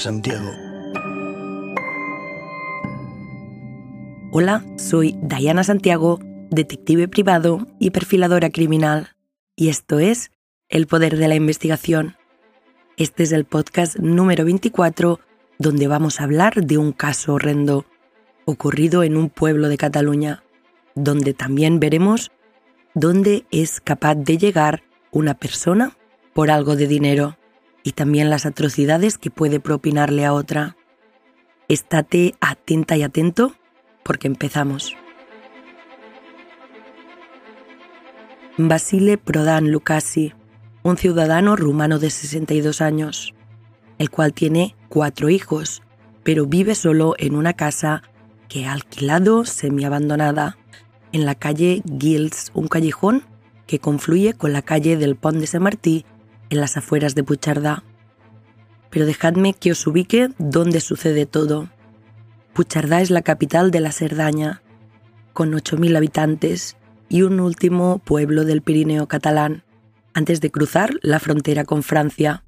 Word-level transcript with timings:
Santiago. 0.00 0.50
Hola, 4.32 4.64
soy 4.78 5.14
Diana 5.22 5.62
Santiago, 5.62 6.18
detective 6.50 7.06
privado 7.06 7.66
y 7.78 7.90
perfiladora 7.90 8.50
criminal, 8.50 9.10
y 9.56 9.68
esto 9.68 9.98
es 9.98 10.30
El 10.70 10.86
Poder 10.86 11.18
de 11.18 11.28
la 11.28 11.34
Investigación. 11.34 12.16
Este 12.96 13.24
es 13.24 13.32
el 13.32 13.44
podcast 13.44 13.98
número 13.98 14.46
24 14.46 15.20
donde 15.58 15.86
vamos 15.86 16.20
a 16.20 16.24
hablar 16.24 16.64
de 16.64 16.78
un 16.78 16.92
caso 16.92 17.34
horrendo 17.34 17.84
ocurrido 18.46 19.02
en 19.02 19.18
un 19.18 19.28
pueblo 19.28 19.68
de 19.68 19.76
Cataluña, 19.76 20.42
donde 20.94 21.34
también 21.34 21.78
veremos 21.78 22.32
dónde 22.94 23.44
es 23.50 23.82
capaz 23.82 24.14
de 24.14 24.38
llegar 24.38 24.82
una 25.10 25.34
persona 25.34 25.96
por 26.32 26.50
algo 26.50 26.76
de 26.76 26.86
dinero 26.86 27.36
y 27.82 27.92
también 27.92 28.30
las 28.30 28.46
atrocidades 28.46 29.18
que 29.18 29.30
puede 29.30 29.60
propinarle 29.60 30.24
a 30.24 30.32
otra. 30.32 30.76
Estate 31.68 32.34
atenta 32.40 32.96
y 32.96 33.02
atento 33.02 33.54
porque 34.02 34.26
empezamos. 34.26 34.96
Basile 38.58 39.16
Prodan 39.16 39.70
Lucasi, 39.70 40.34
un 40.82 40.96
ciudadano 40.98 41.56
rumano 41.56 41.98
de 41.98 42.10
62 42.10 42.80
años, 42.80 43.34
el 43.98 44.10
cual 44.10 44.34
tiene 44.34 44.76
cuatro 44.88 45.30
hijos, 45.30 45.82
pero 46.22 46.46
vive 46.46 46.74
solo 46.74 47.14
en 47.18 47.36
una 47.36 47.54
casa 47.54 48.02
que 48.48 48.66
ha 48.66 48.72
alquilado 48.72 49.44
semi-abandonada 49.44 50.58
en 51.12 51.24
la 51.24 51.34
calle 51.34 51.82
Guils, 51.84 52.50
un 52.54 52.68
callejón 52.68 53.24
que 53.66 53.78
confluye 53.78 54.34
con 54.34 54.52
la 54.52 54.62
calle 54.62 54.96
del 54.96 55.16
Pont 55.16 55.38
de 55.38 55.46
Saint 55.46 55.62
Martí 55.62 56.04
en 56.50 56.60
las 56.60 56.76
afueras 56.76 57.14
de 57.14 57.24
Puchardá. 57.24 57.82
Pero 58.90 59.06
dejadme 59.06 59.54
que 59.54 59.72
os 59.72 59.86
ubique 59.86 60.28
donde 60.38 60.80
sucede 60.80 61.24
todo. 61.24 61.70
Puchardá 62.52 63.00
es 63.00 63.10
la 63.10 63.22
capital 63.22 63.70
de 63.70 63.80
la 63.80 63.92
Cerdaña, 63.92 64.62
con 65.32 65.52
8.000 65.52 65.96
habitantes 65.96 66.76
y 67.08 67.22
un 67.22 67.40
último 67.40 67.98
pueblo 67.98 68.44
del 68.44 68.62
Pirineo 68.62 69.06
catalán, 69.06 69.64
antes 70.12 70.40
de 70.40 70.50
cruzar 70.50 70.90
la 71.02 71.20
frontera 71.20 71.64
con 71.64 71.82
Francia. 71.82 72.44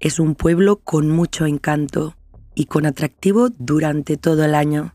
Es 0.00 0.18
un 0.18 0.34
pueblo 0.34 0.76
con 0.76 1.08
mucho 1.08 1.46
encanto 1.46 2.16
y 2.54 2.66
con 2.66 2.84
atractivo 2.84 3.50
durante 3.50 4.16
todo 4.16 4.44
el 4.44 4.54
año. 4.54 4.94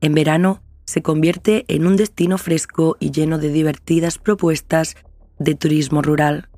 En 0.00 0.14
verano 0.14 0.62
se 0.84 1.02
convierte 1.02 1.64
en 1.68 1.86
un 1.86 1.96
destino 1.96 2.38
fresco 2.38 2.96
y 3.00 3.10
lleno 3.10 3.38
de 3.38 3.48
divertidas 3.48 4.18
propuestas 4.18 4.96
de 5.38 5.54
turismo 5.54 6.00
rural, 6.00 6.48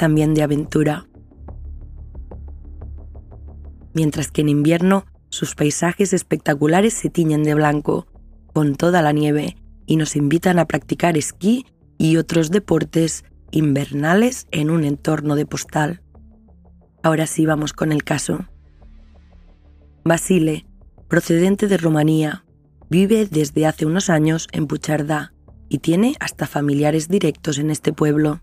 también 0.00 0.32
de 0.32 0.42
aventura. 0.42 1.06
Mientras 3.92 4.30
que 4.32 4.40
en 4.40 4.48
invierno 4.48 5.04
sus 5.28 5.54
paisajes 5.54 6.14
espectaculares 6.14 6.94
se 6.94 7.10
tiñen 7.10 7.42
de 7.42 7.54
blanco, 7.54 8.06
con 8.54 8.76
toda 8.76 9.02
la 9.02 9.12
nieve, 9.12 9.58
y 9.84 9.96
nos 9.96 10.16
invitan 10.16 10.58
a 10.58 10.64
practicar 10.64 11.18
esquí 11.18 11.66
y 11.98 12.16
otros 12.16 12.50
deportes 12.50 13.26
invernales 13.50 14.46
en 14.52 14.70
un 14.70 14.84
entorno 14.84 15.36
de 15.36 15.44
postal. 15.44 16.00
Ahora 17.02 17.26
sí 17.26 17.44
vamos 17.44 17.74
con 17.74 17.92
el 17.92 18.02
caso. 18.02 18.46
Basile, 20.02 20.64
procedente 21.08 21.68
de 21.68 21.76
Rumanía, 21.76 22.44
Vive 22.88 23.26
desde 23.26 23.66
hace 23.66 23.84
unos 23.84 24.08
años 24.08 24.48
en 24.50 24.66
Puchardá 24.66 25.34
y 25.68 25.78
tiene 25.78 26.16
hasta 26.20 26.48
familiares 26.48 27.08
directos 27.08 27.58
en 27.58 27.70
este 27.70 27.92
pueblo. 27.92 28.40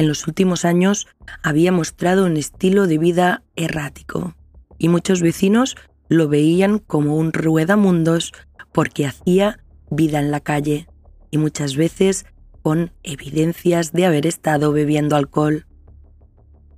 En 0.00 0.08
los 0.08 0.26
últimos 0.26 0.64
años 0.64 1.08
había 1.42 1.72
mostrado 1.72 2.24
un 2.24 2.38
estilo 2.38 2.86
de 2.86 2.96
vida 2.96 3.42
errático 3.54 4.34
y 4.78 4.88
muchos 4.88 5.20
vecinos 5.20 5.76
lo 6.08 6.26
veían 6.26 6.78
como 6.78 7.16
un 7.18 7.34
ruedamundos 7.34 8.32
porque 8.72 9.04
hacía 9.04 9.62
vida 9.90 10.18
en 10.18 10.30
la 10.30 10.40
calle 10.40 10.88
y 11.30 11.36
muchas 11.36 11.76
veces 11.76 12.24
con 12.62 12.92
evidencias 13.02 13.92
de 13.92 14.06
haber 14.06 14.26
estado 14.26 14.72
bebiendo 14.72 15.16
alcohol. 15.16 15.66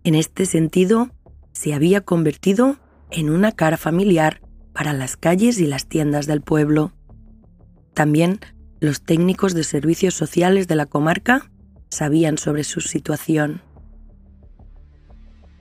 En 0.02 0.16
este 0.16 0.44
sentido, 0.44 1.12
se 1.52 1.74
había 1.74 2.00
convertido 2.00 2.78
en 3.12 3.30
una 3.30 3.52
cara 3.52 3.76
familiar 3.76 4.40
para 4.72 4.92
las 4.94 5.16
calles 5.16 5.60
y 5.60 5.66
las 5.68 5.86
tiendas 5.86 6.26
del 6.26 6.40
pueblo. 6.40 6.92
También 7.94 8.40
los 8.80 9.00
técnicos 9.00 9.54
de 9.54 9.62
servicios 9.62 10.14
sociales 10.14 10.66
de 10.66 10.74
la 10.74 10.86
comarca 10.86 11.51
sabían 11.92 12.38
sobre 12.38 12.64
su 12.64 12.80
situación. 12.80 13.60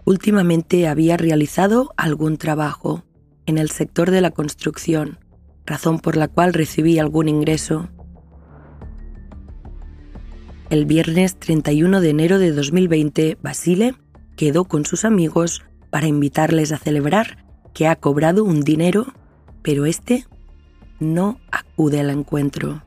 Últimamente 0.06 0.88
había 0.88 1.18
realizado 1.18 1.94
algún 1.98 2.38
trabajo 2.38 3.04
en 3.46 3.58
el 3.58 3.70
sector 3.70 4.12
de 4.12 4.22
la 4.22 4.32
construcción, 4.32 5.20
razón 5.66 6.00
por 6.00 6.16
la 6.16 6.30
cual 6.30 6.54
recibí 6.54 7.00
algún 7.00 7.28
ingreso. 7.28 7.90
El 10.70 10.86
viernes 10.86 11.38
31 11.38 12.00
de 12.00 12.10
enero 12.10 12.40
de 12.40 12.54
2020, 12.54 13.38
Basile 13.42 13.96
quedó 14.38 14.64
con 14.64 14.86
sus 14.86 15.04
amigos 15.04 15.64
para 15.90 16.08
invitarles 16.08 16.72
a 16.72 16.78
celebrar 16.78 17.46
que 17.74 17.88
ha 17.88 17.98
cobrado 17.98 18.46
un 18.46 18.62
dinero, 18.62 19.08
pero 19.64 19.86
este 19.86 20.26
no 21.02 21.42
acude 21.52 22.00
al 22.00 22.10
encuentro. 22.10 22.84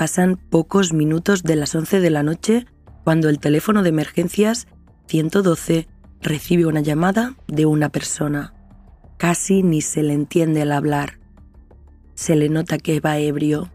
Pasan 0.00 0.38
pocos 0.38 0.94
minutos 0.94 1.42
de 1.42 1.56
las 1.56 1.74
11 1.74 2.00
de 2.00 2.08
la 2.08 2.22
noche 2.22 2.64
cuando 3.04 3.28
el 3.28 3.38
teléfono 3.38 3.82
de 3.82 3.90
emergencias 3.90 4.66
112 5.08 5.88
recibe 6.22 6.64
una 6.64 6.80
llamada 6.80 7.34
de 7.48 7.66
una 7.66 7.90
persona. 7.90 8.54
Casi 9.18 9.62
ni 9.62 9.82
se 9.82 10.02
le 10.02 10.14
entiende 10.14 10.62
el 10.62 10.72
hablar. 10.72 11.18
Se 12.14 12.34
le 12.34 12.48
nota 12.48 12.78
que 12.78 12.98
va 13.00 13.18
ebrio, 13.18 13.68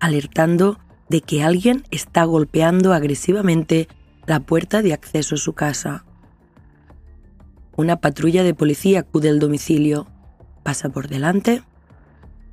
alertando 0.00 0.78
de 1.10 1.20
que 1.20 1.42
alguien 1.42 1.84
está 1.90 2.24
golpeando 2.24 2.94
agresivamente 2.94 3.88
la 4.26 4.40
puerta 4.40 4.80
de 4.80 4.94
acceso 4.94 5.34
a 5.34 5.38
su 5.38 5.52
casa. 5.52 6.06
Una 7.76 8.00
patrulla 8.00 8.42
de 8.42 8.54
policía 8.54 9.00
acude 9.00 9.28
al 9.28 9.38
domicilio, 9.38 10.06
pasa 10.62 10.88
por 10.88 11.08
delante, 11.08 11.62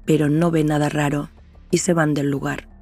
pero 0.03 0.27
no 0.27 0.51
ve 0.51 0.65
nada 0.65 0.89
raro 0.89 1.29
y 1.71 1.77
se 1.77 1.93
van 1.93 2.13
del 2.13 2.29
lugar. 2.29 2.72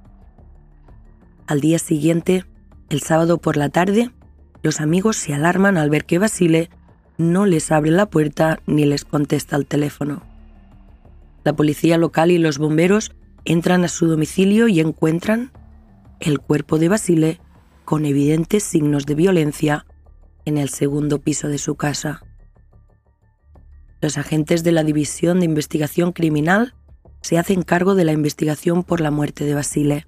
Al 1.52 1.60
día 1.60 1.80
siguiente, 1.80 2.46
el 2.88 3.02
sábado 3.02 3.38
por 3.38 3.58
la 3.58 3.68
tarde, 3.68 4.10
los 4.64 4.80
amigos 4.80 5.18
se 5.18 5.34
alarman 5.34 5.78
al 5.78 5.90
ver 5.90 6.06
que 6.06 6.18
Basile 6.18 6.70
no 7.18 7.46
les 7.46 7.74
abre 7.74 7.92
la 7.92 8.06
puerta 8.06 8.62
ni 8.68 8.86
les 8.86 9.04
contesta 9.04 9.58
al 9.58 9.66
teléfono. 9.66 10.24
La 11.44 11.54
policía 11.54 11.98
local 11.98 12.32
y 12.32 12.38
los 12.38 12.58
bomberos 12.58 13.12
entran 13.44 13.84
a 13.84 13.90
su 13.90 14.08
domicilio 14.08 14.70
y 14.70 14.80
encuentran 14.80 15.52
el 16.22 16.40
cuerpo 16.40 16.80
de 16.80 16.88
Basile 16.88 17.42
con 17.84 18.06
evidentes 18.06 18.64
signos 18.64 19.06
de 19.06 19.16
violencia 19.16 19.86
en 20.46 20.58
el 20.58 20.70
segundo 20.70 21.20
piso 21.20 21.50
de 21.50 21.58
su 21.58 21.76
casa 21.76 22.22
los 24.00 24.18
agentes 24.18 24.64
de 24.64 24.72
la 24.72 24.86
División 24.86 25.42
de 25.42 25.48
Investigación 25.48 26.14
Criminal 26.14 26.76
se 27.22 27.38
hacen 27.38 27.62
cargo 27.62 27.94
de 27.94 28.06
la 28.06 28.14
investigación 28.14 28.84
por 28.84 29.02
la 29.02 29.12
muerte 29.12 29.44
de 29.44 29.54
Basile. 29.54 30.08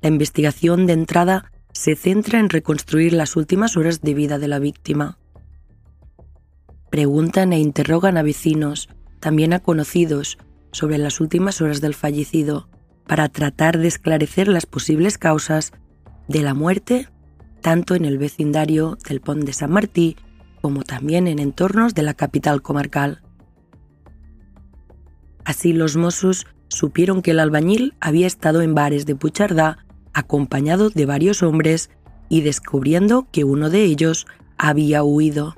La 0.00 0.08
investigación 0.08 0.86
de 0.86 0.92
entrada 0.92 1.50
se 1.72 1.96
centra 1.96 2.38
en 2.38 2.50
reconstruir 2.50 3.12
las 3.12 3.36
últimas 3.36 3.76
horas 3.76 4.00
de 4.00 4.14
vida 4.14 4.38
de 4.38 4.48
la 4.48 4.58
víctima. 4.58 5.18
preguntan 6.90 7.52
e 7.52 7.58
interrogan 7.60 8.16
a 8.16 8.22
vecinos, 8.22 8.88
también 9.20 9.52
a 9.52 9.60
conocidos, 9.60 10.38
sobre 10.72 10.98
las 10.98 11.20
últimas 11.20 11.60
horas 11.60 11.80
del 11.80 11.94
fallecido, 11.94 12.68
para 13.06 13.28
tratar 13.28 13.78
de 13.78 13.88
esclarecer 13.88 14.48
las 14.48 14.66
posibles 14.66 15.18
causas 15.18 15.72
de 16.28 16.42
la 16.42 16.54
muerte, 16.54 17.08
tanto 17.60 17.94
en 17.94 18.04
el 18.04 18.18
vecindario 18.18 18.96
del 19.08 19.20
Pont 19.20 19.44
de 19.44 19.52
San 19.52 19.72
Martí 19.72 20.16
como 20.60 20.82
también 20.82 21.26
en 21.26 21.38
entornos 21.38 21.94
de 21.94 22.02
la 22.02 22.14
capital 22.14 22.62
comarcal. 22.62 23.22
Así 25.44 25.72
los 25.72 25.96
mozos 25.96 26.46
supieron 26.68 27.22
que 27.22 27.30
el 27.32 27.40
albañil 27.40 27.94
había 28.00 28.26
estado 28.26 28.62
en 28.62 28.74
bares 28.74 29.06
de 29.06 29.14
Puchardá 29.14 29.86
acompañado 30.18 30.90
de 30.90 31.06
varios 31.06 31.44
hombres 31.44 31.90
y 32.28 32.40
descubriendo 32.40 33.28
que 33.30 33.44
uno 33.44 33.70
de 33.70 33.84
ellos 33.84 34.26
había 34.58 35.04
huido. 35.04 35.56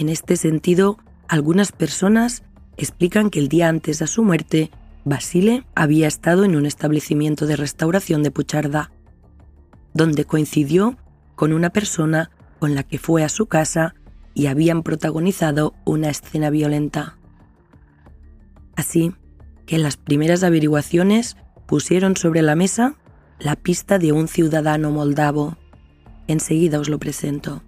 En 0.00 0.08
este 0.08 0.36
sentido, 0.36 0.98
algunas 1.28 1.70
personas 1.70 2.42
explican 2.76 3.30
que 3.30 3.38
el 3.38 3.48
día 3.48 3.68
antes 3.68 4.00
de 4.00 4.06
su 4.08 4.24
muerte, 4.24 4.70
Basile 5.04 5.64
había 5.76 6.08
estado 6.08 6.44
en 6.44 6.56
un 6.56 6.66
establecimiento 6.66 7.46
de 7.46 7.56
restauración 7.56 8.24
de 8.24 8.32
Puchardá, 8.32 8.90
donde 9.94 10.24
coincidió 10.24 10.96
con 11.36 11.52
una 11.52 11.70
persona 11.70 12.30
con 12.58 12.74
la 12.74 12.82
que 12.82 12.98
fue 12.98 13.22
a 13.22 13.28
su 13.28 13.46
casa 13.46 13.94
y 14.34 14.46
habían 14.46 14.82
protagonizado 14.82 15.74
una 15.84 16.10
escena 16.10 16.50
violenta. 16.50 17.16
Así 18.74 19.14
que 19.66 19.78
las 19.78 19.96
primeras 19.96 20.42
averiguaciones 20.42 21.36
pusieron 21.68 22.16
sobre 22.16 22.40
la 22.40 22.56
mesa 22.56 22.96
la 23.38 23.54
pista 23.54 23.98
de 23.98 24.10
un 24.10 24.26
ciudadano 24.26 24.90
moldavo. 24.90 25.56
Enseguida 26.26 26.80
os 26.80 26.88
lo 26.88 26.98
presento. 26.98 27.62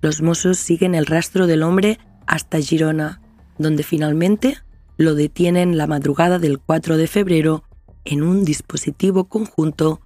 Los 0.00 0.22
mozos 0.22 0.58
siguen 0.58 0.94
el 0.94 1.04
rastro 1.04 1.46
del 1.46 1.62
hombre 1.62 1.98
hasta 2.26 2.58
Girona, 2.58 3.20
donde 3.58 3.82
finalmente 3.82 4.56
lo 4.96 5.14
detienen 5.14 5.76
la 5.76 5.86
madrugada 5.86 6.38
del 6.38 6.58
4 6.58 6.96
de 6.96 7.06
febrero 7.06 7.64
en 8.06 8.22
un 8.22 8.46
dispositivo 8.46 9.28
conjunto 9.28 10.00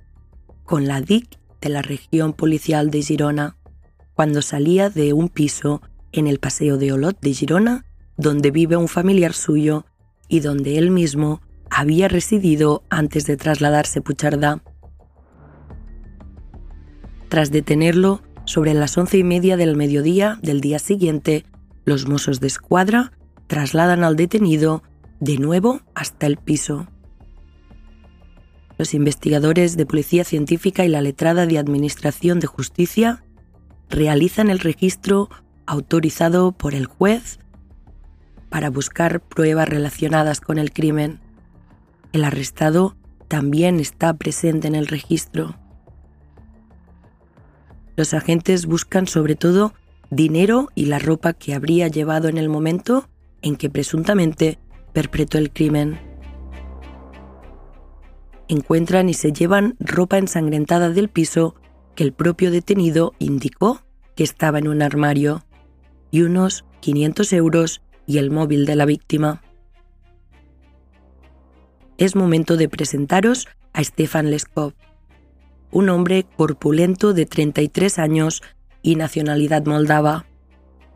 con 0.65 0.89
la 0.89 1.01
DIC 1.01 1.39
de 1.61 1.69
la 1.69 1.81
región 1.81 2.33
policial 2.33 2.91
de 2.91 3.03
Girona, 3.03 3.57
cuando 4.15 4.43
salía 4.43 4.91
de 4.91 5.13
un 5.13 5.29
piso 5.29 5.81
en 6.11 6.27
el 6.27 6.41
Paseo 6.41 6.77
de 6.77 6.93
Olot 6.93 7.21
de 7.21 7.35
Girona, 7.35 7.87
donde 8.17 8.51
vive 8.51 8.77
un 8.77 8.89
familiar 8.89 9.33
suyo 9.33 9.87
y 10.29 10.41
donde 10.41 10.77
él 10.77 10.91
mismo 10.91 11.41
había 11.71 12.09
residido 12.09 12.85
antes 12.91 13.27
de 13.27 13.37
trasladarse 13.37 14.01
Puchardá. 14.01 14.63
Tras 17.29 17.51
detenerlo, 17.51 18.23
sobre 18.45 18.75
las 18.75 18.97
once 18.99 19.19
y 19.19 19.25
media 19.25 19.57
del 19.57 19.77
mediodía 19.77 20.39
del 20.43 20.61
día 20.61 20.79
siguiente, 20.79 21.45
los 21.85 22.07
mozos 22.07 22.41
de 22.41 22.47
escuadra 22.47 23.13
trasladan 23.47 24.05
al 24.05 24.17
detenido 24.17 24.83
de 25.21 25.39
nuevo 25.39 25.81
hasta 25.95 26.27
el 26.27 26.37
piso. 26.37 26.87
Los 28.77 28.93
investigadores 28.93 29.77
de 29.77 29.87
Policía 29.87 30.25
Científica 30.25 30.85
y 30.85 30.89
la 30.89 31.01
letrada 31.01 31.47
de 31.47 31.59
Administración 31.59 32.41
de 32.41 32.47
Justicia 32.47 33.25
realizan 33.89 34.51
el 34.51 34.59
registro 34.59 35.29
autorizado 35.67 36.53
por 36.53 36.75
el 36.75 36.87
juez 36.87 37.39
para 38.51 38.71
buscar 38.71 39.21
pruebas 39.21 39.69
relacionadas 39.69 40.41
con 40.41 40.59
el 40.59 40.73
crimen. 40.73 41.21
El 42.15 42.23
arrestado 42.23 42.95
también 43.27 43.81
está 43.81 44.15
presente 44.15 44.69
en 44.69 44.77
el 44.77 44.87
registro. 44.87 45.57
Los 47.97 48.15
agentes 48.15 48.67
buscan 48.67 49.09
sobre 49.09 49.35
todo 49.35 49.75
dinero 50.11 50.69
y 50.77 50.85
la 50.85 51.01
ropa 51.01 51.33
que 51.33 51.55
habría 51.55 51.89
llevado 51.89 52.29
en 52.29 52.39
el 52.39 52.49
momento 52.49 53.09
en 53.43 53.57
que 53.57 53.69
presuntamente 53.69 54.61
perpetró 54.93 55.41
el 55.41 55.51
crimen. 55.51 55.99
Encuentran 58.47 59.09
y 59.09 59.15
se 59.15 59.33
llevan 59.33 59.75
ropa 59.81 60.17
ensangrentada 60.17 60.91
del 60.91 61.09
piso 61.09 61.57
que 61.97 62.05
el 62.05 62.13
propio 62.13 62.53
detenido 62.53 63.13
indicó 63.19 63.81
que 64.15 64.23
estaba 64.23 64.61
en 64.61 64.69
un 64.69 64.83
armario 64.83 65.45
y 66.13 66.23
unos 66.23 66.65
500 66.79 67.33
euros 67.33 67.83
y 68.07 68.19
el 68.19 68.31
móvil 68.31 68.67
de 68.67 68.77
la 68.77 68.85
víctima. 68.85 69.44
Es 71.97 72.17
momento 72.17 72.57
de 72.57 72.69
presentaros 72.69 73.47
a 73.73 73.85
Stefan 73.85 74.31
Leskov, 74.31 74.73
un 75.71 75.89
hombre 75.89 76.27
corpulento 76.37 77.15
de 77.15 77.25
33 77.25 78.01
años 78.01 78.43
y 78.83 78.97
nacionalidad 78.97 79.65
moldava. 79.65 80.27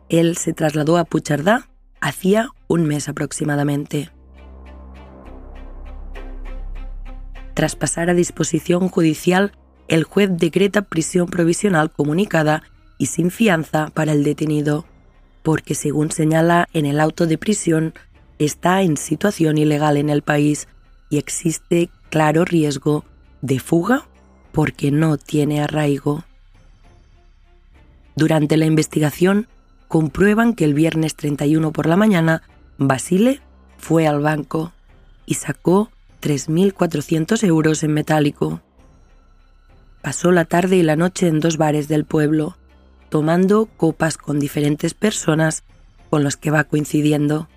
Él 0.09 0.35
se 0.35 0.51
trasladó 0.51 0.97
a 0.97 1.05
Puchardá 1.05 1.69
hacía 2.01 2.49
un 2.67 2.85
mes 2.85 3.07
aproximadamente. 3.07 4.09
Tras 7.53 7.75
pasar 7.75 8.09
a 8.09 8.13
disposición 8.13 8.89
judicial, 8.89 9.53
el 9.87 10.03
juez 10.03 10.29
decreta 10.33 10.81
prisión 10.81 11.27
provisional 11.27 11.91
comunicada 11.91 12.63
y 12.97 13.07
sin 13.07 13.31
fianza 13.31 13.89
para 13.93 14.11
el 14.11 14.23
detenido, 14.25 14.85
porque 15.43 15.75
según 15.75 16.11
señala 16.11 16.67
en 16.73 16.85
el 16.85 16.99
auto 16.99 17.25
de 17.25 17.37
prisión, 17.37 17.93
está 18.37 18.81
en 18.81 18.97
situación 18.97 19.57
ilegal 19.57 19.95
en 19.97 20.09
el 20.09 20.21
país 20.21 20.67
y 21.09 21.17
existe 21.17 21.89
claro 22.09 22.45
riesgo 22.45 23.05
de 23.41 23.59
fuga 23.59 24.07
porque 24.51 24.91
no 24.91 25.17
tiene 25.17 25.61
arraigo. 25.61 26.23
Durante 28.15 28.57
la 28.57 28.65
investigación, 28.65 29.47
comprueban 29.87 30.53
que 30.53 30.65
el 30.65 30.73
viernes 30.73 31.15
31 31.15 31.71
por 31.71 31.85
la 31.85 31.95
mañana, 31.95 32.43
Basile 32.77 33.41
fue 33.77 34.07
al 34.07 34.19
banco 34.21 34.73
y 35.25 35.35
sacó 35.35 35.89
3.400 36.21 37.43
euros 37.43 37.83
en 37.83 37.93
metálico. 37.93 38.61
Pasó 40.01 40.31
la 40.31 40.45
tarde 40.45 40.77
y 40.77 40.83
la 40.83 40.95
noche 40.95 41.27
en 41.27 41.39
dos 41.39 41.57
bares 41.57 41.87
del 41.87 42.05
pueblo, 42.05 42.57
tomando 43.09 43.65
copas 43.65 44.17
con 44.17 44.39
diferentes 44.39 44.93
personas 44.93 45.63
con 46.09 46.23
los 46.23 46.37
que 46.37 46.51
va 46.51 46.63
coincidiendo. 46.63 47.47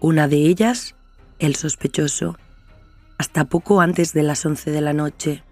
Una 0.00 0.28
de 0.28 0.38
ellas, 0.38 0.94
el 1.38 1.56
sospechoso, 1.56 2.36
hasta 3.18 3.44
poco 3.44 3.80
antes 3.80 4.12
de 4.12 4.22
las 4.22 4.44
11 4.44 4.70
de 4.70 4.80
la 4.80 4.92
noche 4.92 5.42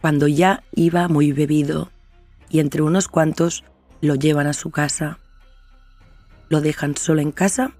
cuando 0.00 0.28
ya 0.28 0.62
iba 0.74 1.08
muy 1.08 1.32
bebido, 1.32 1.90
y 2.48 2.60
entre 2.60 2.82
unos 2.82 3.08
cuantos 3.08 3.64
lo 4.00 4.14
llevan 4.14 4.46
a 4.46 4.52
su 4.52 4.70
casa. 4.70 5.18
Lo 6.48 6.60
dejan 6.60 6.96
solo 6.96 7.20
en 7.20 7.32
casa 7.32 7.72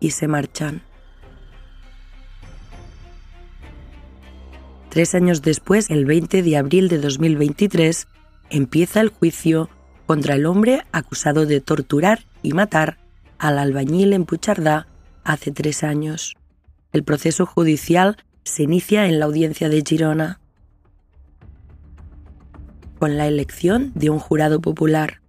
y 0.00 0.12
se 0.12 0.26
marchan. 0.26 0.82
Tres 4.88 5.14
años 5.14 5.42
después, 5.42 5.90
el 5.90 6.04
20 6.04 6.42
de 6.42 6.56
abril 6.56 6.88
de 6.88 6.98
2023, 6.98 8.08
empieza 8.48 9.00
el 9.00 9.10
juicio 9.10 9.70
contra 10.06 10.34
el 10.34 10.46
hombre 10.46 10.84
acusado 10.90 11.46
de 11.46 11.60
torturar 11.60 12.24
y 12.42 12.52
matar 12.54 12.98
al 13.38 13.58
albañil 13.58 14.12
en 14.12 14.24
Puchardá 14.24 14.88
hace 15.22 15.52
tres 15.52 15.84
años. 15.84 16.34
El 16.92 17.04
proceso 17.04 17.46
judicial 17.46 18.16
se 18.50 18.64
inicia 18.64 19.06
en 19.06 19.20
la 19.20 19.26
audiencia 19.26 19.68
de 19.68 19.82
Girona 19.86 20.40
con 22.98 23.16
la 23.16 23.26
elección 23.26 23.92
de 23.94 24.10
un 24.10 24.18
jurado 24.18 24.60
popular. 24.60 25.22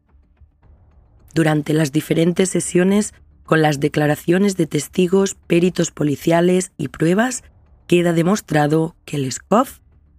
Durante 1.34 1.74
las 1.74 1.94
diferentes 1.94 2.50
sesiones, 2.50 3.14
con 3.46 3.62
las 3.62 3.80
declaraciones 3.80 4.58
de 4.58 4.66
testigos, 4.66 5.36
peritos 5.36 5.92
policiales 5.92 6.72
y 6.78 6.90
pruebas, 6.90 7.44
queda 7.88 8.12
demostrado 8.12 8.96
que 9.06 9.20
Leskov 9.20 9.68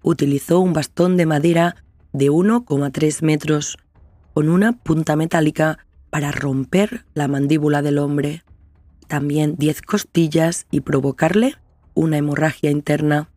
utilizó 0.02 0.61
un 0.61 0.73
bastón 0.73 1.16
de 1.16 1.26
madera 1.26 1.76
de 2.12 2.30
1,3 2.30 3.23
metros 3.23 3.76
con 4.32 4.49
una 4.49 4.73
punta 4.73 5.16
metálica 5.16 5.78
para 6.09 6.30
romper 6.30 7.04
la 7.14 7.28
mandíbula 7.28 7.82
del 7.82 7.99
hombre, 7.99 8.44
también 9.09 9.56
10 9.59 9.82
costillas 9.82 10.66
y 10.71 10.80
provocarle 10.80 11.56
una 11.94 12.18
hemorragia 12.18 12.70
interna. 12.70 13.30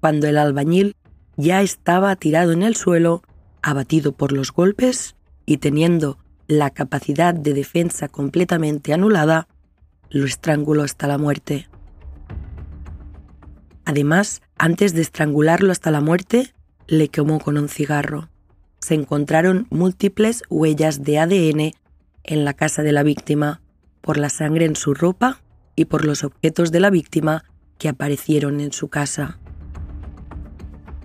Cuando 0.00 0.26
el 0.26 0.38
albañil 0.38 0.96
ya 1.36 1.62
estaba 1.62 2.14
tirado 2.16 2.52
en 2.52 2.62
el 2.62 2.76
suelo, 2.76 3.22
abatido 3.62 4.12
por 4.12 4.32
los 4.32 4.52
golpes 4.52 5.16
y 5.46 5.58
teniendo 5.58 6.18
la 6.46 6.70
capacidad 6.70 7.34
de 7.34 7.54
defensa 7.54 8.08
completamente 8.08 8.92
anulada, 8.92 9.48
lo 10.10 10.26
estranguló 10.26 10.82
hasta 10.82 11.06
la 11.06 11.18
muerte. 11.18 11.68
Además, 13.84 14.42
antes 14.56 14.94
de 14.94 15.02
estrangularlo 15.02 15.72
hasta 15.72 15.90
la 15.90 16.00
muerte, 16.00 16.54
le 16.86 17.08
quemó 17.08 17.40
con 17.40 17.58
un 17.58 17.68
cigarro. 17.68 18.28
Se 18.78 18.94
encontraron 18.94 19.66
múltiples 19.70 20.42
huellas 20.48 21.02
de 21.02 21.18
ADN 21.18 21.72
en 22.22 22.44
la 22.44 22.54
casa 22.54 22.82
de 22.82 22.92
la 22.92 23.02
víctima, 23.02 23.60
por 24.00 24.18
la 24.18 24.28
sangre 24.28 24.66
en 24.66 24.76
su 24.76 24.94
ropa 24.94 25.40
y 25.76 25.86
por 25.86 26.04
los 26.04 26.24
objetos 26.24 26.70
de 26.70 26.80
la 26.80 26.90
víctima 26.90 27.44
que 27.78 27.88
aparecieron 27.88 28.60
en 28.60 28.72
su 28.72 28.88
casa 28.88 29.38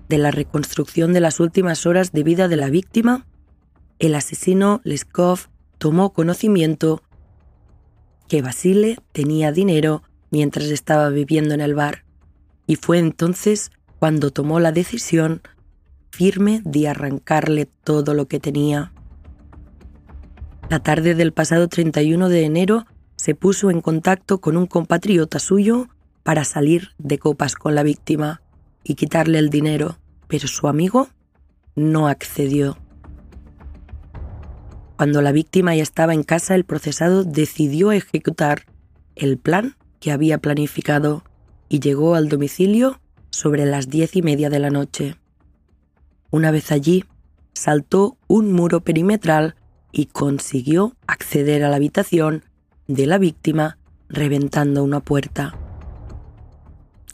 de 0.07 0.17
la 0.17 0.31
reconstrucción 0.31 1.13
de 1.13 1.19
las 1.19 1.39
últimas 1.39 1.85
horas 1.85 2.11
de 2.11 2.23
vida 2.23 2.47
de 2.47 2.55
la 2.55 2.69
víctima, 2.69 3.27
el 3.99 4.15
asesino 4.15 4.81
Leskov 4.83 5.49
tomó 5.77 6.13
conocimiento 6.13 7.03
que 8.27 8.41
Basile 8.41 8.97
tenía 9.11 9.51
dinero 9.51 10.03
mientras 10.31 10.65
estaba 10.65 11.09
viviendo 11.09 11.53
en 11.53 11.61
el 11.61 11.75
bar, 11.75 12.05
y 12.65 12.75
fue 12.75 12.99
entonces 12.99 13.71
cuando 13.99 14.31
tomó 14.31 14.59
la 14.59 14.71
decisión 14.71 15.41
firme 16.11 16.61
de 16.63 16.87
arrancarle 16.87 17.67
todo 17.83 18.13
lo 18.13 18.27
que 18.27 18.39
tenía. 18.39 18.93
La 20.69 20.79
tarde 20.79 21.15
del 21.15 21.33
pasado 21.33 21.67
31 21.67 22.29
de 22.29 22.45
enero 22.45 22.85
se 23.15 23.35
puso 23.35 23.71
en 23.71 23.81
contacto 23.81 24.39
con 24.39 24.55
un 24.55 24.67
compatriota 24.67 25.39
suyo 25.39 25.89
para 26.23 26.43
salir 26.43 26.89
de 26.97 27.19
copas 27.19 27.55
con 27.55 27.75
la 27.75 27.83
víctima 27.83 28.41
y 28.83 28.95
quitarle 28.95 29.39
el 29.39 29.49
dinero, 29.49 29.97
pero 30.27 30.47
su 30.47 30.67
amigo 30.67 31.09
no 31.75 32.07
accedió. 32.07 32.77
Cuando 34.97 35.21
la 35.21 35.31
víctima 35.31 35.75
ya 35.75 35.83
estaba 35.83 36.13
en 36.13 36.23
casa, 36.23 36.55
el 36.55 36.65
procesado 36.65 37.23
decidió 37.23 37.91
ejecutar 37.91 38.65
el 39.15 39.37
plan 39.37 39.75
que 39.99 40.11
había 40.11 40.39
planificado 40.39 41.23
y 41.69 41.79
llegó 41.79 42.15
al 42.15 42.27
domicilio 42.27 42.99
sobre 43.29 43.65
las 43.65 43.89
diez 43.89 44.15
y 44.15 44.21
media 44.21 44.49
de 44.49 44.59
la 44.59 44.69
noche. 44.69 45.15
Una 46.31 46.51
vez 46.51 46.71
allí, 46.71 47.05
saltó 47.53 48.17
un 48.27 48.51
muro 48.51 48.81
perimetral 48.81 49.55
y 49.91 50.07
consiguió 50.07 50.95
acceder 51.07 51.63
a 51.63 51.69
la 51.69 51.77
habitación 51.77 52.43
de 52.87 53.05
la 53.05 53.17
víctima 53.17 53.77
reventando 54.09 54.83
una 54.83 54.99
puerta. 54.99 55.68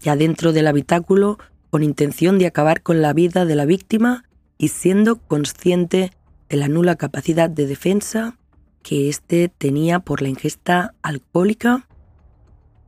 Ya 0.05 0.15
dentro 0.15 0.53
del 0.53 0.67
habitáculo, 0.67 1.39
con 1.71 1.81
intención 1.81 2.38
de 2.38 2.45
acabar 2.45 2.83
con 2.83 3.01
la 3.01 3.12
vida 3.12 3.43
de 3.43 3.55
la 3.55 3.65
víctima 3.65 4.24
y 4.55 4.67
siendo 4.67 5.15
consciente 5.15 6.12
de 6.47 6.57
la 6.57 6.67
nula 6.67 6.95
capacidad 6.95 7.50
de 7.50 7.65
defensa 7.65 8.38
que 8.83 9.09
éste 9.09 9.50
tenía 9.50 10.01
por 10.01 10.21
la 10.21 10.29
ingesta 10.29 10.93
alcohólica, 11.01 11.88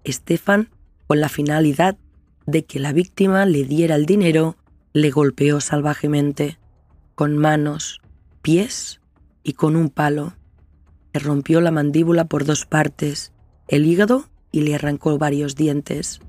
Estefan, 0.03 0.69
con 1.07 1.19
la 1.19 1.27
finalidad 1.27 1.97
de 2.45 2.65
que 2.65 2.79
la 2.79 2.93
víctima 2.93 3.47
le 3.47 3.63
diera 3.63 3.95
el 3.95 4.05
dinero, 4.05 4.55
le 4.93 5.09
golpeó 5.09 5.59
salvajemente, 5.59 6.59
con 7.15 7.35
manos, 7.35 7.99
pies 8.43 9.01
y 9.41 9.53
con 9.53 9.75
un 9.75 9.89
palo. 9.89 10.35
Le 11.13 11.19
rompió 11.19 11.61
la 11.61 11.71
mandíbula 11.71 12.25
por 12.25 12.45
dos 12.45 12.67
partes, 12.67 13.33
el 13.67 13.87
hígado 13.87 14.25
y 14.51 14.61
le 14.61 14.75
arrancó 14.75 15.17
varios 15.17 15.55
dientes. 15.55 16.19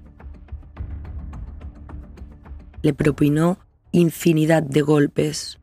Le 2.82 2.94
propinó 2.94 3.58
infinidad 3.92 4.62
de 4.62 4.82
golpes. 4.82 5.58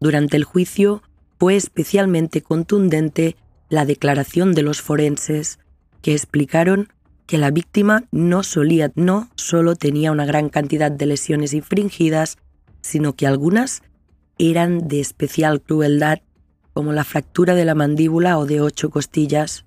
Durante 0.00 0.36
el 0.36 0.44
juicio 0.44 1.02
fue 1.38 1.56
especialmente 1.56 2.42
contundente 2.42 3.36
la 3.68 3.84
declaración 3.84 4.54
de 4.54 4.62
los 4.62 4.80
forenses, 4.80 5.58
que 6.02 6.12
explicaron 6.12 6.88
que 7.26 7.38
la 7.38 7.50
víctima 7.50 8.04
no 8.10 8.42
solía, 8.42 8.90
no 8.94 9.28
solo 9.34 9.76
tenía 9.76 10.12
una 10.12 10.24
gran 10.24 10.48
cantidad 10.48 10.90
de 10.90 11.06
lesiones 11.06 11.52
infringidas, 11.52 12.38
sino 12.80 13.14
que 13.14 13.26
algunas 13.26 13.82
eran 14.38 14.88
de 14.88 15.00
especial 15.00 15.60
crueldad, 15.60 16.20
como 16.72 16.92
la 16.92 17.04
fractura 17.04 17.54
de 17.54 17.64
la 17.64 17.74
mandíbula 17.74 18.38
o 18.38 18.46
de 18.46 18.60
ocho 18.60 18.88
costillas. 18.88 19.66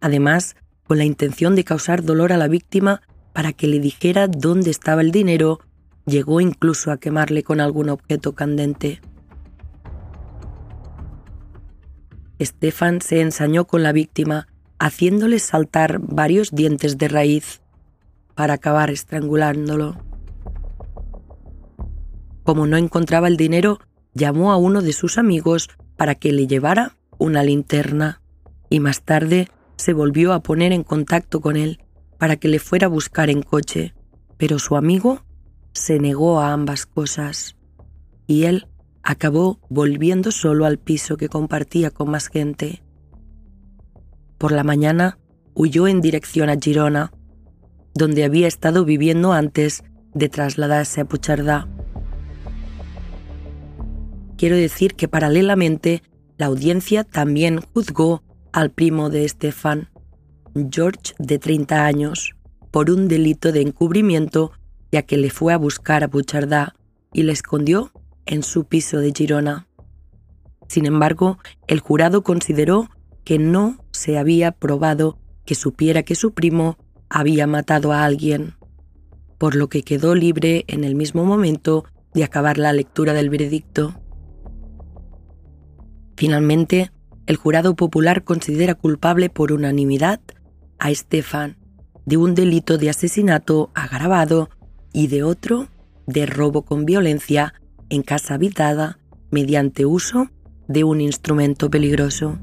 Además, 0.00 0.56
con 0.86 0.98
la 0.98 1.04
intención 1.04 1.54
de 1.54 1.64
causar 1.64 2.02
dolor 2.02 2.32
a 2.32 2.36
la 2.36 2.48
víctima 2.48 3.00
para 3.34 3.52
que 3.52 3.66
le 3.66 3.80
dijera 3.80 4.28
dónde 4.28 4.70
estaba 4.70 5.02
el 5.02 5.10
dinero, 5.10 5.58
llegó 6.06 6.40
incluso 6.40 6.92
a 6.92 6.98
quemarle 6.98 7.42
con 7.42 7.60
algún 7.60 7.90
objeto 7.90 8.32
candente. 8.32 9.00
Estefan 12.38 13.00
se 13.00 13.20
ensañó 13.20 13.66
con 13.66 13.82
la 13.82 13.92
víctima 13.92 14.46
haciéndole 14.78 15.40
saltar 15.40 15.98
varios 16.00 16.52
dientes 16.52 16.96
de 16.96 17.08
raíz 17.08 17.60
para 18.36 18.54
acabar 18.54 18.90
estrangulándolo. 18.90 19.96
Como 22.44 22.68
no 22.68 22.76
encontraba 22.76 23.26
el 23.26 23.36
dinero, 23.36 23.80
llamó 24.12 24.52
a 24.52 24.56
uno 24.56 24.80
de 24.80 24.92
sus 24.92 25.18
amigos 25.18 25.70
para 25.96 26.14
que 26.14 26.32
le 26.32 26.46
llevara 26.46 26.96
una 27.18 27.42
linterna 27.42 28.20
y 28.70 28.78
más 28.78 29.02
tarde 29.02 29.48
se 29.76 29.92
volvió 29.92 30.32
a 30.32 30.40
poner 30.40 30.72
en 30.72 30.84
contacto 30.84 31.40
con 31.40 31.56
él 31.56 31.83
para 32.24 32.36
que 32.36 32.48
le 32.48 32.58
fuera 32.58 32.86
a 32.86 32.88
buscar 32.88 33.28
en 33.28 33.42
coche, 33.42 33.92
pero 34.38 34.58
su 34.58 34.76
amigo 34.76 35.26
se 35.74 35.98
negó 35.98 36.40
a 36.40 36.54
ambas 36.54 36.86
cosas 36.86 37.54
y 38.26 38.44
él 38.44 38.66
acabó 39.02 39.60
volviendo 39.68 40.30
solo 40.30 40.64
al 40.64 40.78
piso 40.78 41.18
que 41.18 41.28
compartía 41.28 41.90
con 41.90 42.10
más 42.10 42.28
gente. 42.28 42.82
Por 44.38 44.52
la 44.52 44.64
mañana 44.64 45.18
huyó 45.52 45.86
en 45.86 46.00
dirección 46.00 46.48
a 46.48 46.56
Girona, 46.56 47.12
donde 47.92 48.24
había 48.24 48.48
estado 48.48 48.86
viviendo 48.86 49.34
antes 49.34 49.84
de 50.14 50.30
trasladarse 50.30 51.02
a 51.02 51.04
Puchardá. 51.04 51.68
Quiero 54.38 54.56
decir 54.56 54.94
que 54.94 55.08
paralelamente 55.08 56.02
la 56.38 56.46
audiencia 56.46 57.04
también 57.04 57.60
juzgó 57.74 58.22
al 58.50 58.70
primo 58.70 59.10
de 59.10 59.26
Estefan, 59.26 59.90
George 60.70 61.14
de 61.18 61.38
30 61.38 61.84
años, 61.84 62.34
por 62.70 62.90
un 62.90 63.08
delito 63.08 63.52
de 63.52 63.60
encubrimiento 63.60 64.52
ya 64.92 65.02
que 65.02 65.16
le 65.16 65.30
fue 65.30 65.52
a 65.52 65.58
buscar 65.58 66.04
a 66.04 66.08
Puchardá 66.08 66.74
y 67.12 67.24
le 67.24 67.32
escondió 67.32 67.90
en 68.26 68.44
su 68.44 68.64
piso 68.64 68.98
de 68.98 69.12
Girona. 69.12 69.66
Sin 70.68 70.86
embargo, 70.86 71.38
el 71.66 71.80
jurado 71.80 72.22
consideró 72.22 72.88
que 73.24 73.38
no 73.40 73.78
se 73.90 74.18
había 74.18 74.52
probado 74.52 75.18
que 75.44 75.56
supiera 75.56 76.04
que 76.04 76.14
su 76.14 76.32
primo 76.32 76.78
había 77.08 77.46
matado 77.48 77.92
a 77.92 78.04
alguien, 78.04 78.54
por 79.38 79.56
lo 79.56 79.68
que 79.68 79.82
quedó 79.82 80.14
libre 80.14 80.64
en 80.68 80.84
el 80.84 80.94
mismo 80.94 81.24
momento 81.24 81.84
de 82.14 82.22
acabar 82.22 82.58
la 82.58 82.72
lectura 82.72 83.12
del 83.12 83.30
veredicto. 83.30 84.00
Finalmente, 86.16 86.92
el 87.26 87.36
jurado 87.36 87.74
popular 87.74 88.22
considera 88.22 88.74
culpable 88.74 89.28
por 89.28 89.52
unanimidad 89.52 90.20
a 90.78 90.90
Estefan 90.90 91.56
de 92.06 92.16
un 92.16 92.34
delito 92.34 92.78
de 92.78 92.90
asesinato 92.90 93.70
agravado 93.74 94.50
y 94.92 95.06
de 95.06 95.22
otro 95.22 95.68
de 96.06 96.26
robo 96.26 96.62
con 96.62 96.84
violencia 96.84 97.54
en 97.88 98.02
casa 98.02 98.34
habitada 98.34 98.98
mediante 99.30 99.86
uso 99.86 100.28
de 100.68 100.84
un 100.84 101.00
instrumento 101.00 101.70
peligroso 101.70 102.38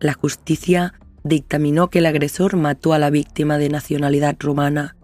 la 0.00 0.14
justicia 0.14 0.94
dictaminó 1.24 1.90
que 1.90 1.98
el 1.98 2.06
agresor 2.06 2.56
mató 2.56 2.94
a 2.94 2.98
la 2.98 3.10
víctima 3.10 3.58
de 3.58 3.68
nacionalidad 3.68 4.34
romana 4.40 4.96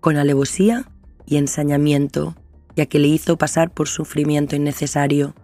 con 0.00 0.18
alevosía 0.18 0.84
y 1.24 1.38
ensañamiento, 1.38 2.36
ya 2.76 2.84
que 2.84 2.98
le 2.98 3.08
hizo 3.08 3.38
pasar 3.38 3.70
por 3.70 3.88
sufrimiento 3.88 4.54
innecesario. 4.54 5.34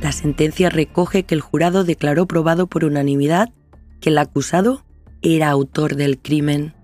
La 0.00 0.10
sentencia 0.10 0.68
recoge 0.68 1.22
que 1.22 1.36
el 1.36 1.40
jurado 1.40 1.84
declaró 1.84 2.26
probado 2.26 2.66
por 2.66 2.84
unanimidad 2.84 3.50
que 4.02 4.10
el 4.10 4.18
acusado 4.18 4.84
era 5.22 5.48
autor 5.48 5.96
del 5.96 6.18
crimen. 6.18 6.74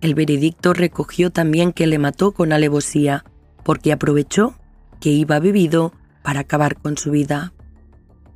El 0.00 0.14
veredicto 0.14 0.72
recogió 0.72 1.30
también 1.32 1.72
que 1.72 1.88
le 1.88 1.98
mató 1.98 2.30
con 2.30 2.52
alevosía 2.52 3.24
porque 3.64 3.90
aprovechó 3.90 4.54
que 5.00 5.10
iba 5.10 5.40
bebido 5.40 5.92
para 6.22 6.40
acabar 6.40 6.76
con 6.76 6.96
su 6.96 7.10
vida 7.10 7.52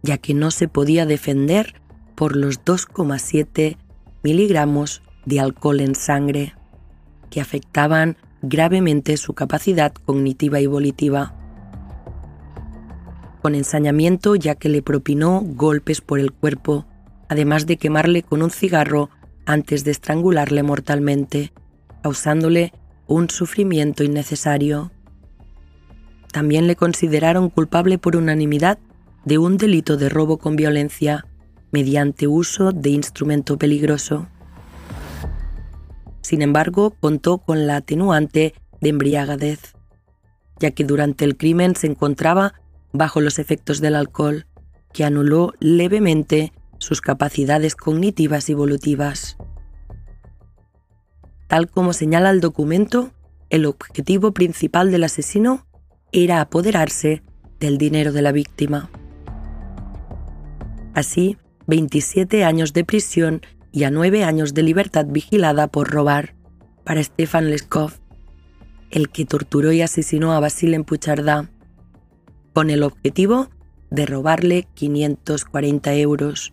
ya 0.03 0.19
que 0.19 0.35
no 0.35 0.51
se 0.51 0.69
podía 0.69 1.07
defender 1.07 1.81
por 2.15 2.37
los 2.37 2.65
2,7 2.65 3.77
miligramos 4.23 5.03
de 5.25 5.41
alcohol 5.41 5.81
en 5.81 5.95
sangre, 5.95 6.55
que 7.31 7.41
afectaban 7.41 8.17
gravemente 8.43 9.17
su 9.17 9.35
capacidad 9.35 9.93
cognitiva 9.93 10.61
y 10.61 10.67
volitiva. 10.67 11.35
Con 13.41 13.55
ensañamiento 13.55 14.35
ya 14.37 14.57
que 14.57 14.69
le 14.69 14.83
propinó 14.83 15.41
golpes 15.41 16.01
por 16.01 16.19
el 16.19 16.33
cuerpo, 16.33 16.87
además 17.33 17.67
de 17.67 17.79
quemarle 17.79 18.23
con 18.23 18.43
un 18.43 18.51
cigarro 18.51 19.09
antes 19.47 19.85
de 19.85 19.91
estrangularle 19.91 20.63
mortalmente, 20.63 21.53
causándole 22.03 22.73
un 23.07 23.31
sufrimiento 23.31 24.05
innecesario. 24.05 24.93
También 26.31 26.67
le 26.67 26.77
consideraron 26.77 27.49
culpable 27.49 27.97
por 27.97 28.17
unanimidad 28.17 28.79
de 29.25 29.39
un 29.39 29.57
delito 29.57 29.97
de 29.97 30.11
robo 30.11 30.37
con 30.37 30.57
violencia 30.57 31.27
mediante 31.71 32.27
uso 32.27 32.71
de 32.71 32.91
instrumento 32.91 33.57
peligroso. 33.57 34.29
Sin 36.21 36.43
embargo, 36.43 36.91
contó 37.01 37.39
con 37.39 37.67
la 37.67 37.77
atenuante 37.77 38.55
de 38.83 38.91
embriagadez, 38.91 39.75
ya 40.61 40.71
que 40.71 40.85
durante 40.85 41.25
el 41.25 41.39
crimen 41.39 41.77
se 41.77 41.87
encontraba 41.87 42.55
bajo 42.93 43.23
los 43.23 43.39
efectos 43.39 43.81
del 43.81 43.97
alcohol, 43.97 44.45
que 44.93 45.05
anuló 45.05 45.55
levemente 45.61 46.53
sus 46.83 47.01
capacidades 47.01 47.77
cognitivas 47.77 48.49
y 48.49 48.53
evolutivas. 48.53 49.37
Tal 51.47 51.71
como 51.71 51.93
señala 51.93 52.31
el 52.31 52.41
documento, 52.41 53.13
el 53.51 53.67
objetivo 53.67 54.33
principal 54.33 54.91
del 54.91 55.05
asesino 55.05 55.67
era 56.11 56.41
apoderarse 56.41 57.23
del 57.61 57.79
dinero 57.79 58.13
de 58.13 58.23
la 58.23 58.33
víctima. 58.33 58.91
Así, 60.95 61.39
27 61.67 62.45
años 62.45 62.73
de 62.73 62.85
prisión 62.85 63.43
y 63.71 63.85
a 63.85 63.91
9 63.91 64.25
años 64.25 64.53
de 64.53 64.63
libertad 64.63 65.07
vigilada 65.09 65.69
por 65.69 65.91
robar 65.91 66.35
para 66.85 67.03
Stefan 67.03 67.49
Leskov, 67.49 67.93
el 68.91 69.09
que 69.09 69.25
torturó 69.25 69.73
y 69.73 69.83
asesinó 69.83 70.33
a 70.33 70.41
Basile 70.41 70.83
Puchardá, 70.83 71.49
con 72.53 72.71
el 72.71 72.83
objetivo 72.83 73.49
de 73.91 74.07
robarle 74.07 74.67
540 74.75 75.95
euros. 75.95 76.53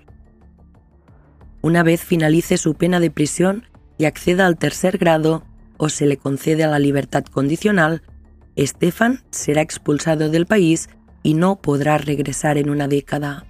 Una 1.62 1.84
vez 1.84 2.02
finalice 2.02 2.58
su 2.58 2.76
pena 2.76 3.00
de 3.00 3.12
prisión 3.12 3.66
y 3.98 4.06
acceda 4.06 4.46
al 4.46 4.58
tercer 4.58 4.98
grado 4.98 5.44
o 5.78 5.90
se 5.90 6.06
le 6.06 6.18
concede 6.18 6.66
la 6.66 6.80
libertad 6.80 7.26
condicional, 7.26 8.02
Stefan 8.58 9.24
será 9.30 9.62
expulsado 9.62 10.30
del 10.30 10.46
país 10.46 10.90
y 11.22 11.34
no 11.34 11.58
podrá 11.62 11.98
regresar 11.98 12.58
en 12.58 12.70
una 12.70 12.88
década. 12.88 13.46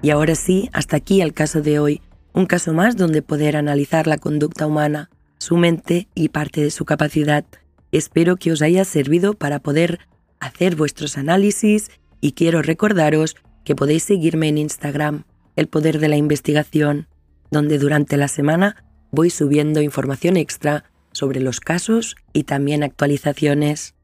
Y 0.00 0.10
ahora 0.10 0.36
sí, 0.36 0.70
hasta 0.72 0.96
aquí 0.96 1.20
el 1.20 1.34
caso 1.34 1.60
de 1.62 1.78
hoy, 1.80 2.00
un 2.32 2.46
caso 2.46 2.72
más 2.72 2.96
donde 2.96 3.22
poder 3.22 3.56
analizar 3.56 4.06
la 4.06 4.18
conducta 4.18 4.66
humana, 4.66 5.10
su 5.38 5.56
mente 5.56 6.08
y 6.14 6.28
parte 6.28 6.62
de 6.62 6.70
su 6.70 6.84
capacidad. 6.84 7.44
Espero 7.92 8.36
que 8.36 8.52
os 8.52 8.62
haya 8.62 8.84
servido 8.84 9.34
para 9.34 9.60
poder 9.60 10.00
hacer 10.40 10.76
vuestros 10.76 11.18
análisis 11.18 11.90
y 12.20 12.32
quiero 12.32 12.62
recordaros 12.62 13.36
que 13.64 13.74
podéis 13.74 14.02
seguirme 14.02 14.48
en 14.48 14.58
Instagram, 14.58 15.24
El 15.56 15.68
Poder 15.68 15.98
de 15.98 16.08
la 16.08 16.16
Investigación, 16.16 17.08
donde 17.50 17.78
durante 17.78 18.16
la 18.16 18.28
semana 18.28 18.84
voy 19.10 19.30
subiendo 19.30 19.80
información 19.80 20.36
extra 20.36 20.84
sobre 21.12 21.40
los 21.40 21.60
casos 21.60 22.16
y 22.32 22.44
también 22.44 22.82
actualizaciones. 22.82 23.94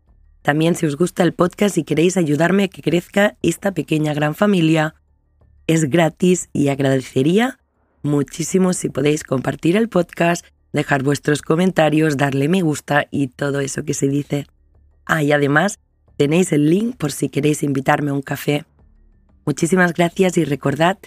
También 0.42 0.74
si 0.74 0.86
os 0.86 0.96
gusta 0.96 1.22
el 1.22 1.34
podcast 1.34 1.78
y 1.78 1.84
queréis 1.84 2.16
ayudarme 2.16 2.64
a 2.64 2.68
que 2.68 2.82
crezca 2.82 3.36
esta 3.42 3.72
pequeña 3.72 4.14
gran 4.14 4.34
familia, 4.34 4.94
es 5.66 5.88
gratis 5.88 6.48
y 6.52 6.68
agradecería 6.68 7.58
muchísimo 8.02 8.72
si 8.72 8.88
podéis 8.88 9.22
compartir 9.22 9.76
el 9.76 9.88
podcast, 9.88 10.44
dejar 10.72 11.02
vuestros 11.02 11.42
comentarios, 11.42 12.16
darle 12.16 12.48
me 12.48 12.62
gusta 12.62 13.06
y 13.10 13.28
todo 13.28 13.60
eso 13.60 13.84
que 13.84 13.94
se 13.94 14.08
dice. 14.08 14.46
Ah, 15.04 15.22
y 15.22 15.32
además 15.32 15.80
tenéis 16.16 16.52
el 16.52 16.70
link 16.70 16.96
por 16.96 17.12
si 17.12 17.28
queréis 17.28 17.62
invitarme 17.62 18.10
a 18.10 18.14
un 18.14 18.22
café. 18.22 18.64
Muchísimas 19.44 19.92
gracias 19.92 20.36
y 20.38 20.44
recordad 20.44 20.98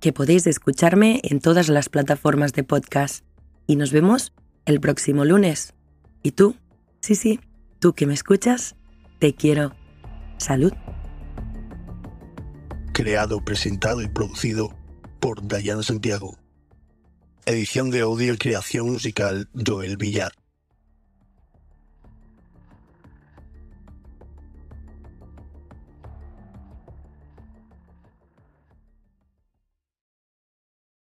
que 0.00 0.12
podéis 0.12 0.46
escucharme 0.46 1.20
en 1.24 1.40
todas 1.40 1.68
las 1.68 1.88
plataformas 1.88 2.52
de 2.52 2.64
podcast. 2.64 3.24
Y 3.66 3.76
nos 3.76 3.92
vemos 3.92 4.32
el 4.66 4.80
próximo 4.80 5.24
lunes. 5.24 5.74
¿Y 6.22 6.32
tú? 6.32 6.56
Sí, 7.00 7.14
sí, 7.14 7.40
tú 7.78 7.94
que 7.94 8.06
me 8.06 8.14
escuchas, 8.14 8.76
te 9.18 9.34
quiero. 9.34 9.74
Salud 10.38 10.72
creado, 12.94 13.44
presentado 13.44 14.00
y 14.00 14.08
producido 14.08 14.74
por 15.20 15.46
Dayana 15.46 15.82
Santiago. 15.82 16.38
Edición 17.46 17.90
de 17.90 18.00
audio 18.00 18.32
y 18.32 18.38
creación 18.38 18.90
musical 18.90 19.48
Joel 19.54 19.98
Villar. 19.98 20.32